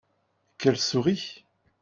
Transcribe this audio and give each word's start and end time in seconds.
Qu'elle 0.57 0.79
sourit! 0.79 1.45